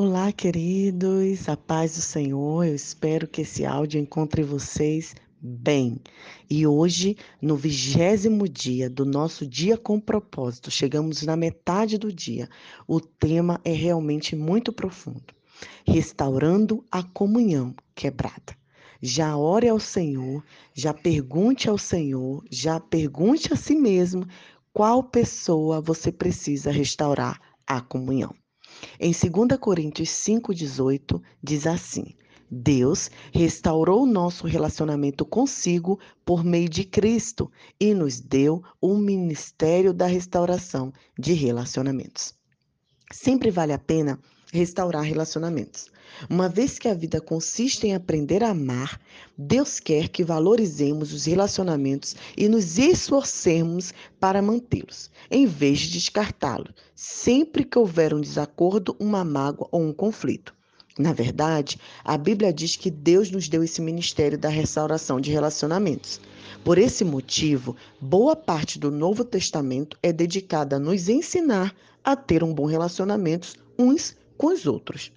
[0.00, 2.64] Olá, queridos, a paz do Senhor.
[2.64, 5.98] Eu espero que esse áudio encontre vocês bem.
[6.48, 12.48] E hoje, no vigésimo dia do nosso dia com propósito, chegamos na metade do dia.
[12.86, 15.34] O tema é realmente muito profundo:
[15.84, 18.56] restaurando a comunhão quebrada.
[19.02, 24.24] Já ore ao Senhor, já pergunte ao Senhor, já pergunte a si mesmo
[24.72, 28.32] qual pessoa você precisa restaurar a comunhão.
[28.98, 32.14] Em 2 Coríntios 5,18 diz assim:
[32.50, 40.06] Deus restaurou nosso relacionamento consigo por meio de Cristo e nos deu o ministério da
[40.06, 42.34] restauração de relacionamentos.
[43.12, 44.18] Sempre vale a pena
[44.52, 45.90] restaurar relacionamentos.
[46.28, 49.00] Uma vez que a vida consiste em aprender a amar,
[49.36, 56.72] Deus quer que valorizemos os relacionamentos e nos esforcemos para mantê-los, em vez de descartá-los,
[56.94, 60.54] sempre que houver um desacordo, uma mágoa ou um conflito.
[60.98, 66.20] Na verdade, a Bíblia diz que Deus nos deu esse ministério da restauração de relacionamentos.
[66.64, 72.42] Por esse motivo, boa parte do Novo Testamento é dedicada a nos ensinar a ter
[72.42, 75.12] um bom relacionamento uns com os outros.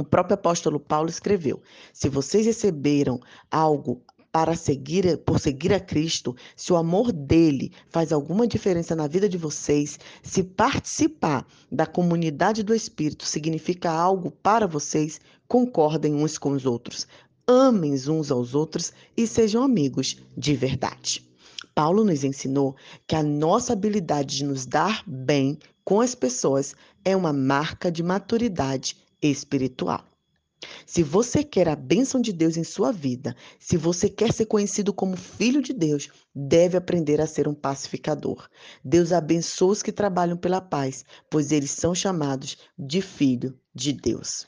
[0.00, 1.60] O próprio apóstolo Paulo escreveu:
[1.92, 3.20] Se vocês receberam
[3.50, 9.06] algo para seguir, por seguir a Cristo, se o amor dele faz alguma diferença na
[9.06, 16.38] vida de vocês, se participar da comunidade do Espírito significa algo para vocês, concordem uns
[16.38, 17.06] com os outros,
[17.46, 21.28] amem uns aos outros e sejam amigos de verdade.
[21.74, 22.74] Paulo nos ensinou
[23.06, 28.02] que a nossa habilidade de nos dar bem com as pessoas é uma marca de
[28.02, 30.04] maturidade espiritual.
[30.84, 34.92] Se você quer a bênção de Deus em sua vida, se você quer ser conhecido
[34.92, 38.46] como filho de Deus, deve aprender a ser um pacificador.
[38.84, 44.46] Deus abençoa os que trabalham pela paz, pois eles são chamados de filho de Deus.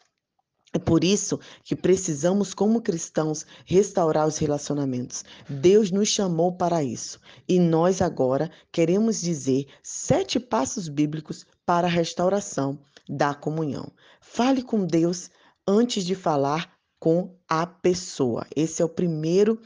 [0.74, 5.22] É por isso que precisamos, como cristãos, restaurar os relacionamentos.
[5.48, 7.20] Deus nos chamou para isso.
[7.46, 13.90] E nós agora queremos dizer sete passos bíblicos para a restauração da comunhão.
[14.20, 15.30] Fale com Deus
[15.66, 18.46] antes de falar com a pessoa.
[18.54, 19.58] Esse é o primeiro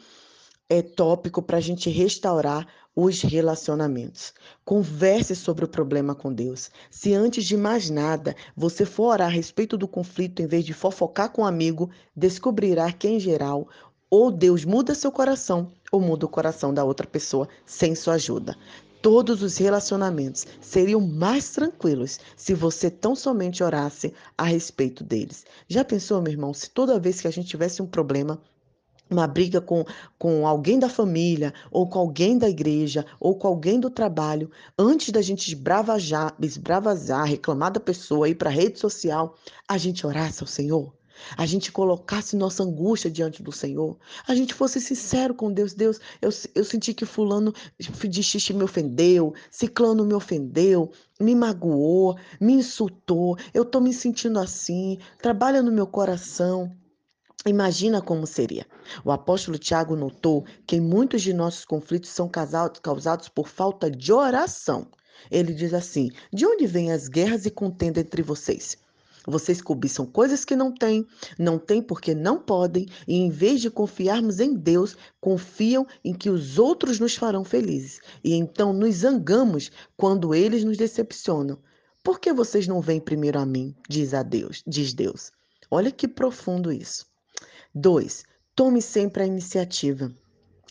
[0.68, 4.32] é, tópico para a gente restaurar os relacionamentos.
[4.64, 6.70] Converse sobre o problema com Deus.
[6.90, 10.72] Se antes de mais nada você for orar a respeito do conflito, em vez de
[10.72, 13.68] fofocar com um amigo, descobrirá que, em geral,
[14.08, 18.56] ou Deus muda seu coração, ou muda o coração da outra pessoa sem sua ajuda.
[19.02, 25.44] Todos os relacionamentos seriam mais tranquilos se você tão somente orasse a respeito deles.
[25.68, 28.40] Já pensou, meu irmão, se toda vez que a gente tivesse um problema,
[29.08, 29.84] uma briga com,
[30.18, 35.10] com alguém da família, ou com alguém da igreja, ou com alguém do trabalho, antes
[35.10, 39.36] da gente esbravazar, esbravazar reclamar da pessoa, ir para a rede social,
[39.68, 40.92] a gente orasse ao Senhor?
[41.36, 43.96] A gente colocasse nossa angústia diante do Senhor,
[44.26, 45.74] a gente fosse sincero com Deus.
[45.74, 50.90] Deus, eu, eu senti que fulano de xixi me ofendeu, ciclano me ofendeu,
[51.20, 56.74] me magoou, me insultou, eu estou me sentindo assim, trabalha no meu coração.
[57.46, 58.66] Imagina como seria.
[59.04, 64.88] O apóstolo Tiago notou que muitos de nossos conflitos são causados por falta de oração.
[65.30, 68.76] Ele diz assim: De onde vêm as guerras e contenda entre vocês?
[69.26, 71.06] Vocês cobiçam coisas que não têm,
[71.38, 76.30] não têm porque não podem, e em vez de confiarmos em Deus, confiam em que
[76.30, 78.00] os outros nos farão felizes.
[78.22, 81.58] E então nos zangamos quando eles nos decepcionam.
[82.04, 83.74] Por que vocês não vêm primeiro a mim?
[83.88, 85.32] Diz a Deus, diz Deus.
[85.68, 87.04] Olha que profundo isso.
[87.74, 88.24] 2.
[88.54, 90.14] Tome sempre a iniciativa.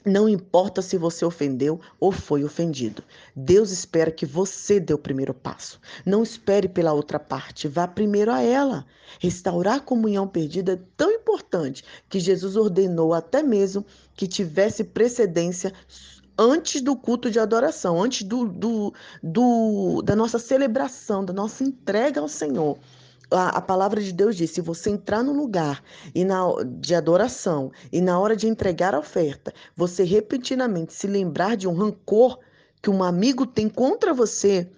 [0.05, 3.03] Não importa se você ofendeu ou foi ofendido.
[3.35, 5.79] Deus espera que você dê o primeiro passo.
[6.05, 8.85] Não espere pela outra parte, vá primeiro a ela.
[9.19, 13.83] Restaurar a comunhão perdida é tão importante que Jesus ordenou até mesmo
[14.15, 15.73] que tivesse precedência
[16.37, 18.93] antes do culto de adoração, antes do, do,
[19.23, 22.77] do, da nossa celebração, da nossa entrega ao Senhor
[23.31, 25.83] a, a, palavra de Deus diz: se você entrar no lugar
[26.13, 26.41] e na,
[26.79, 31.73] de adoração e na hora de entregar a oferta, você repentinamente se lembrar de um
[31.73, 32.39] rancor
[32.81, 34.69] que um amigo tem contra você,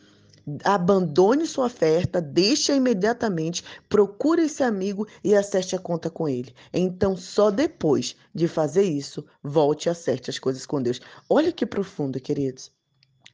[0.63, 6.53] abandone sua oferta, deixe imediatamente, procure esse amigo e acerte a conta com ele.
[6.73, 11.01] Então, só depois de fazer isso, volte e acerte as coisas com Deus.
[11.29, 12.71] Olha que profundo, queridos.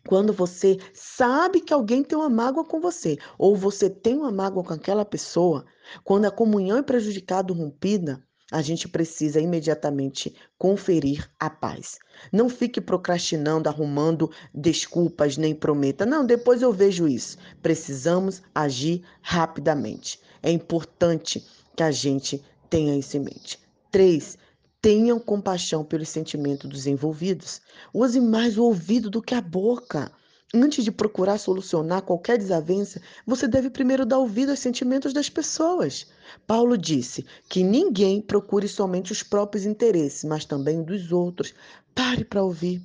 [0.07, 4.63] Quando você sabe que alguém tem uma mágoa com você, ou você tem uma mágoa
[4.63, 5.65] com aquela pessoa,
[6.03, 8.21] quando a comunhão é prejudicada, rompida,
[8.51, 11.97] a gente precisa imediatamente conferir a paz.
[12.31, 16.05] Não fique procrastinando, arrumando desculpas, nem prometa.
[16.05, 17.37] Não, depois eu vejo isso.
[17.61, 20.19] Precisamos agir rapidamente.
[20.43, 21.43] é importante
[21.75, 23.57] que a gente tenha isso em mente.
[23.89, 24.37] Três,
[24.83, 27.61] tenham compaixão pelos sentimentos dos envolvidos.
[27.93, 30.11] Use mais o ouvido do que a boca.
[30.53, 36.07] Antes de procurar solucionar qualquer desavença, você deve primeiro dar ouvido aos sentimentos das pessoas.
[36.45, 41.53] Paulo disse que ninguém procure somente os próprios interesses, mas também dos outros.
[41.95, 42.81] Pare para ouvir.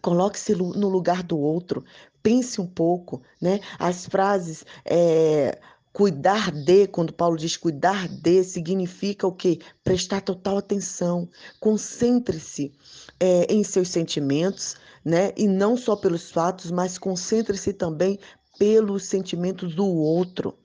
[0.00, 1.84] Coloque-se no lugar do outro.
[2.22, 3.60] Pense um pouco, né?
[3.78, 5.60] As frases é,
[5.92, 9.58] cuidar de, quando Paulo diz cuidar de, significa o quê?
[9.84, 11.28] Prestar total atenção.
[11.60, 12.72] Concentre-se
[13.20, 15.32] é, em seus sentimentos, né?
[15.36, 18.18] E não só pelos fatos, mas concentre-se também
[18.58, 20.56] pelos sentimentos do outro.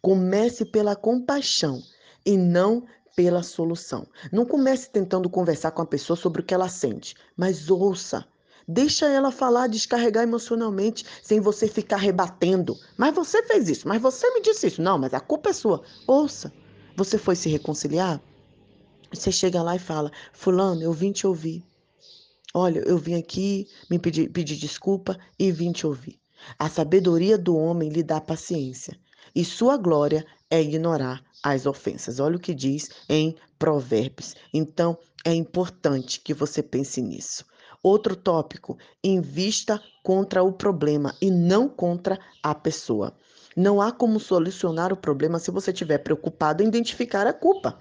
[0.00, 1.82] Comece pela compaixão
[2.24, 2.86] e não
[3.16, 4.06] pela solução.
[4.30, 8.24] Não comece tentando conversar com a pessoa sobre o que ela sente, mas ouça.
[8.70, 12.78] Deixa ela falar, descarregar emocionalmente, sem você ficar rebatendo.
[12.98, 14.82] Mas você fez isso, mas você me disse isso.
[14.82, 15.82] Não, mas a culpa é sua.
[16.06, 16.52] Ouça.
[16.94, 18.20] Você foi se reconciliar?
[19.10, 21.64] Você chega lá e fala: Fulano, eu vim te ouvir.
[22.52, 26.20] Olha, eu vim aqui me pedir, desculpa e vim te ouvir.
[26.58, 28.98] A sabedoria do homem lhe dá paciência,
[29.34, 32.20] e sua glória é ignorar as ofensas.
[32.20, 34.34] Olha o que diz em Provérbios.
[34.52, 37.44] Então, é importante que você pense nisso.
[37.82, 43.14] Outro tópico: invista contra o problema e não contra a pessoa.
[43.56, 47.78] Não há como solucionar o problema se você estiver preocupado em identificar a culpa.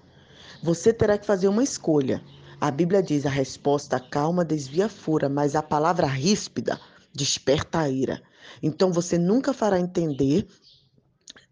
[0.62, 2.22] Você terá que fazer uma escolha.
[2.60, 6.80] A Bíblia diz: a resposta calma desvia a fúria, mas a palavra ríspida
[7.14, 8.22] desperta a ira.
[8.62, 10.48] Então você nunca fará entender,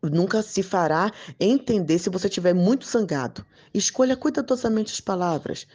[0.09, 3.45] nunca se fará entender se você estiver muito zangado.
[3.73, 5.67] Escolha cuidadosamente as palavras.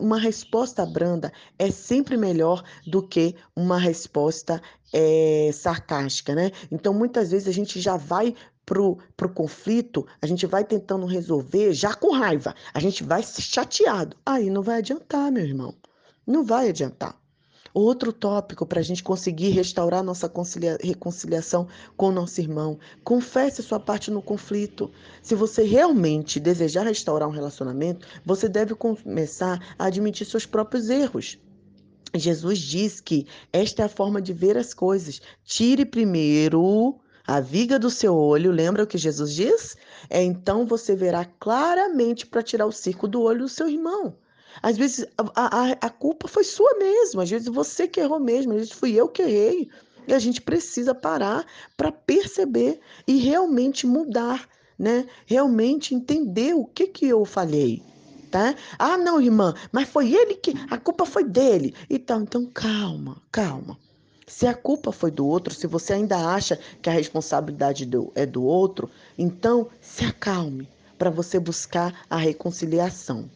[0.00, 4.60] Uma resposta branda é sempre melhor do que uma resposta
[4.92, 6.50] é, sarcástica, né?
[6.70, 8.34] Então muitas vezes a gente já vai
[8.64, 14.16] pro, pro conflito, a gente vai tentando resolver já com raiva, a gente vai chateado.
[14.26, 15.74] Aí não vai adiantar, meu irmão.
[16.26, 17.16] Não vai adiantar.
[17.78, 22.78] Outro tópico para a gente conseguir restaurar nossa concilia reconciliação com nosso irmão.
[23.04, 24.90] Confesse sua parte no conflito.
[25.22, 31.38] Se você realmente desejar restaurar um relacionamento, você deve começar a admitir seus próprios erros.
[32.14, 35.20] Jesus diz que esta é a forma de ver as coisas.
[35.44, 39.76] Tire primeiro a viga do seu olho, lembra o que Jesus diz?
[40.08, 44.16] É então você verá claramente para tirar o circo do olho do seu irmão.
[44.62, 48.52] Às vezes a, a, a culpa foi sua mesmo, às vezes você que errou mesmo,
[48.52, 49.68] às vezes fui eu que errei.
[50.08, 51.44] E a gente precisa parar
[51.76, 54.48] para perceber e realmente mudar,
[54.78, 55.06] né?
[55.26, 57.82] Realmente entender o que que eu falhei,
[58.30, 58.54] tá?
[58.78, 61.74] Ah, não, irmã, mas foi ele que a culpa foi dele.
[61.90, 63.76] Então, então calma, calma.
[64.28, 68.26] Se a culpa foi do outro, se você ainda acha que a responsabilidade do, é
[68.26, 70.68] do outro, então se acalme
[70.98, 73.30] para você buscar a reconciliação.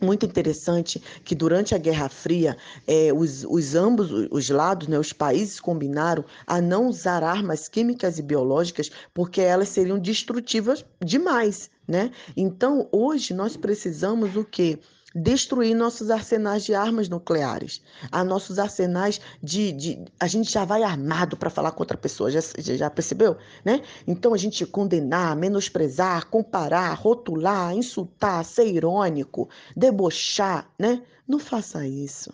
[0.00, 2.56] Muito interessante que durante a Guerra Fria,
[2.86, 8.18] é, os, os, ambos os lados, né, os países combinaram a não usar armas químicas
[8.18, 12.10] e biológicas porque elas seriam destrutivas demais, né?
[12.36, 14.78] Então, hoje nós precisamos o quê?
[15.14, 20.82] Destruir nossos arsenais de armas nucleares, a nossos arsenais de, de a gente já vai
[20.82, 23.82] armado para falar com outra pessoa, já, já percebeu, né?
[24.06, 31.02] Então a gente condenar, menosprezar, comparar, rotular, insultar, ser irônico, debochar, né?
[31.26, 32.32] Não faça isso.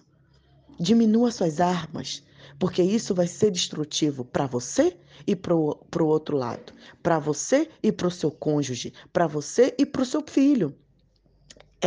[0.79, 2.23] Diminua suas armas,
[2.59, 4.97] porque isso vai ser destrutivo para você
[5.27, 6.73] e para o outro lado,
[7.03, 10.75] para você e para o seu cônjuge, para você e para o seu filho.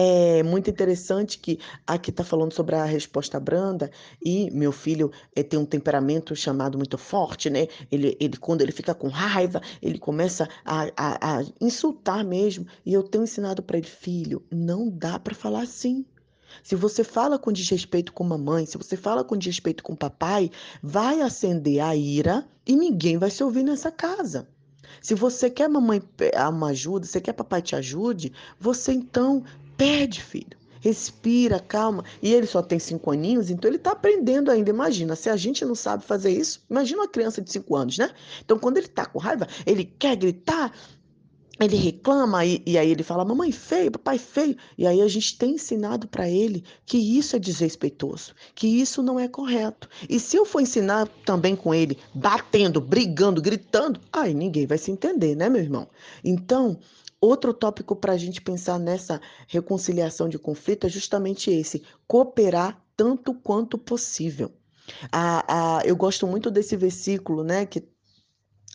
[0.01, 3.91] É muito interessante que aqui está falando sobre a resposta branda
[4.23, 7.67] e meu filho é, tem um temperamento chamado muito forte, né?
[7.91, 12.65] Ele, ele quando ele fica com raiva, ele começa a, a, a insultar mesmo.
[12.85, 16.05] E eu tenho ensinado para ele, filho, não dá para falar assim.
[16.63, 20.49] Se você fala com desrespeito com mamãe, se você fala com desrespeito com papai,
[20.81, 24.47] vai acender a ira e ninguém vai se ouvir nessa casa.
[25.01, 26.01] Se você quer mamãe
[26.49, 29.43] uma ajuda, você quer papai te ajude, você então
[29.79, 30.59] Pede, filho.
[30.81, 32.03] Respira, calma.
[32.21, 34.69] E ele só tem cinco aninhos, então ele está aprendendo ainda.
[34.69, 38.11] Imagina, se a gente não sabe fazer isso, imagina uma criança de cinco anos, né?
[38.43, 40.73] Então, quando ele está com raiva, ele quer gritar,
[41.61, 44.57] ele reclama e, e, aí ele fala, mamãe feio, papai feio.
[44.77, 49.17] E aí a gente tem ensinado para ele que isso é desrespeitoso, que isso não
[49.17, 49.87] é correto.
[50.09, 54.91] E se eu for ensinar também com ele, batendo, brigando, gritando, aí ninguém vai se
[54.91, 55.87] entender, né, meu irmão?
[56.23, 56.77] Então,
[57.21, 63.33] Outro tópico para a gente pensar nessa reconciliação de conflito é justamente esse: cooperar tanto
[63.33, 64.51] quanto possível.
[65.85, 67.87] Eu gosto muito desse versículo, né, que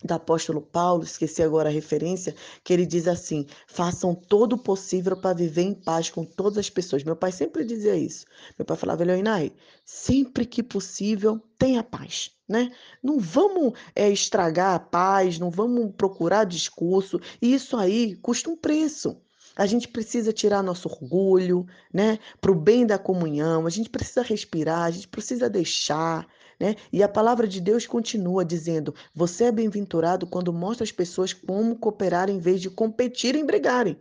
[0.05, 5.17] do apóstolo Paulo, esqueci agora a referência, que ele diz assim: façam todo o possível
[5.17, 7.03] para viver em paz com todas as pessoas.
[7.03, 8.27] Meu pai sempre dizia isso.
[8.59, 9.51] Meu pai falava, Leonai,
[9.85, 12.33] sempre que possível, tenha paz.
[12.47, 12.71] Né?
[13.03, 18.57] Não vamos é, estragar a paz, não vamos procurar discurso, e isso aí custa um
[18.57, 19.17] preço.
[19.57, 22.19] A gente precisa tirar nosso orgulho, né?
[22.41, 26.27] Para o bem da comunhão, a gente precisa respirar, a gente precisa deixar,
[26.59, 26.77] né?
[26.93, 31.77] E a palavra de Deus continua dizendo: você é bem-aventurado quando mostra às pessoas como
[31.77, 33.97] cooperar em vez de competir e brigarem.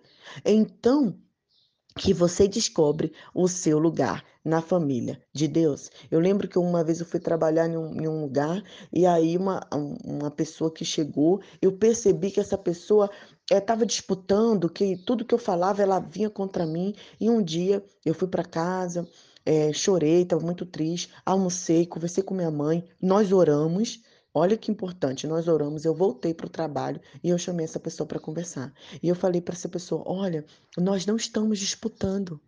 [0.45, 1.15] Então,
[1.98, 5.91] que você descobre o seu lugar na família de Deus.
[6.10, 9.38] Eu lembro que uma vez eu fui trabalhar em um, em um lugar e aí
[9.38, 9.62] uma,
[10.03, 13.10] uma pessoa que chegou, eu percebi que essa pessoa
[13.50, 16.95] estava eh, disputando, que tudo que eu falava ela vinha contra mim.
[17.19, 19.07] E um dia eu fui para casa,
[19.45, 24.01] é, chorei, estava muito triste, almocei, conversei com minha mãe, nós oramos.
[24.35, 28.07] Olha que importante, nós oramos, eu voltei para o trabalho e eu chamei essa pessoa
[28.07, 28.73] para conversar.
[29.01, 30.43] E eu falei para essa pessoa: olha,
[30.75, 32.39] nós não estamos disputando.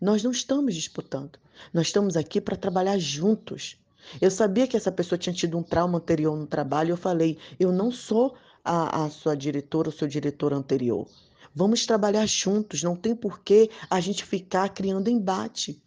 [0.00, 1.38] Nós não estamos disputando.
[1.72, 3.76] Nós estamos aqui para trabalhar juntos.
[4.20, 7.72] Eu sabia que essa pessoa tinha tido um trauma anterior no trabalho eu falei: eu
[7.72, 8.36] não sou
[8.68, 11.08] a, a sua diretora ou seu diretor anterior.
[11.54, 15.82] Vamos trabalhar juntos, não tem por que a gente ficar criando embate.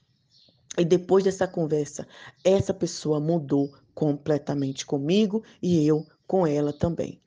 [0.78, 2.08] E depois dessa conversa,
[2.44, 7.22] essa pessoa mudou completamente comigo e eu com ela também.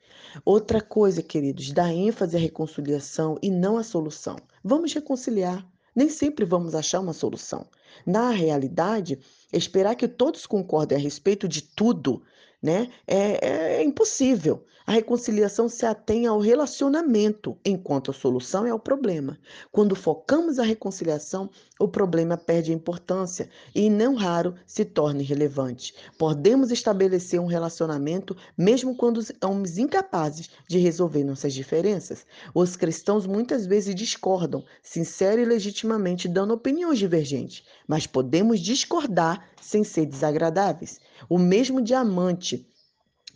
[0.44, 4.36] Outra coisa, queridos, dá ênfase à reconciliação e não à solução.
[4.62, 5.64] Vamos reconciliar.
[5.94, 7.68] Nem sempre vamos achar uma solução.
[8.04, 9.18] Na realidade,
[9.52, 12.22] esperar que todos concordem a respeito de tudo
[12.64, 12.88] né?
[13.06, 14.64] É, é, impossível.
[14.86, 19.38] A reconciliação se atém ao relacionamento, enquanto a solução é o problema.
[19.72, 25.94] Quando focamos a reconciliação, o problema perde importância e, não raro, se torna irrelevante.
[26.18, 32.26] Podemos estabelecer um relacionamento mesmo quando somos incapazes de resolver nossas diferenças.
[32.54, 39.82] Os cristãos muitas vezes discordam, sincero e legitimamente, dando opiniões divergentes, mas podemos discordar sem
[39.82, 41.00] ser desagradáveis.
[41.28, 42.66] O mesmo diamante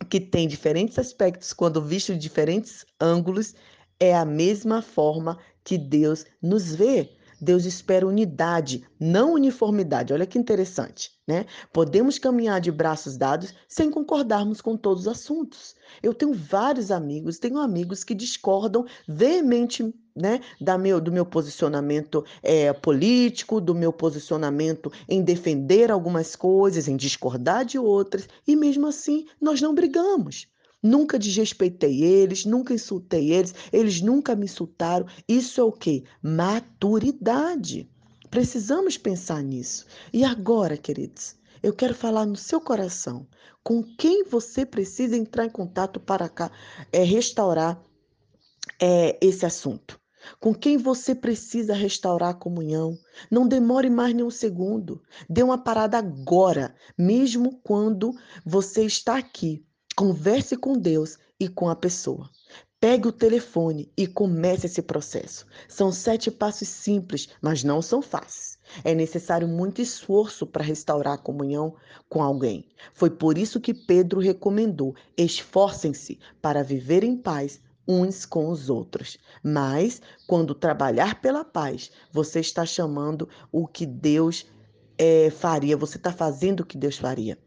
[0.09, 3.53] que tem diferentes aspectos quando visto de diferentes ângulos
[3.99, 7.17] é a mesma forma que Deus nos vê.
[7.41, 10.13] Deus espera unidade, não uniformidade.
[10.13, 11.45] Olha que interessante, né?
[11.71, 15.75] Podemos caminhar de braços dados sem concordarmos com todos os assuntos.
[16.03, 22.25] Eu tenho vários amigos, tenho amigos que discordam veemente né, da meu, do meu posicionamento
[22.43, 28.87] é, político, do meu posicionamento em defender algumas coisas, em discordar de outras, e mesmo
[28.87, 30.47] assim nós não brigamos.
[30.81, 35.05] Nunca desrespeitei eles, nunca insultei eles, eles nunca me insultaram.
[35.27, 36.03] Isso é o quê?
[36.21, 37.89] Maturidade.
[38.29, 39.85] Precisamos pensar nisso.
[40.13, 43.27] E agora, queridos, eu quero falar no seu coração
[43.61, 46.49] com quem você precisa entrar em contato para cá,
[46.93, 47.81] é, restaurar
[48.81, 49.99] é, esse assunto.
[50.39, 52.97] Com quem você precisa restaurar a comunhão.
[53.29, 55.01] Não demore mais nem um segundo.
[55.29, 58.13] Dê uma parada agora, mesmo quando
[58.45, 59.65] você está aqui
[59.99, 62.29] Converse com Deus e com a pessoa.
[62.79, 65.45] Pegue o telefone e comece esse processo.
[65.67, 68.57] São sete passos simples, mas não são fáceis.
[68.85, 71.75] É necessário muito esforço para restaurar a comunhão
[72.07, 72.65] com alguém.
[72.93, 79.17] Foi por isso que Pedro recomendou: esforcem-se para viver em paz uns com os outros.
[79.43, 84.45] Mas, quando trabalhar pela paz, você está chamando o que Deus
[84.97, 87.37] é, faria, você está fazendo o que Deus faria.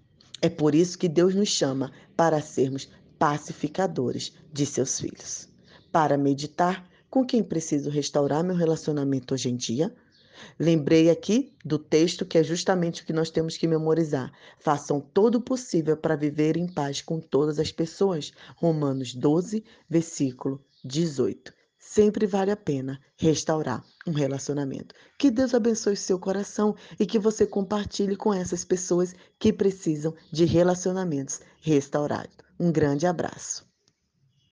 [0.44, 5.48] É por isso que Deus nos chama para sermos pacificadores de seus filhos.
[5.92, 9.94] Para meditar, com quem preciso restaurar meu relacionamento hoje em dia?
[10.58, 14.32] Lembrei aqui do texto que é justamente o que nós temos que memorizar.
[14.58, 18.32] Façam todo o possível para viver em paz com todas as pessoas.
[18.56, 24.94] Romanos 12, versículo 18 sempre vale a pena restaurar um relacionamento.
[25.18, 30.44] Que Deus abençoe seu coração e que você compartilhe com essas pessoas que precisam de
[30.44, 32.36] relacionamentos restaurados.
[32.58, 33.71] Um grande abraço.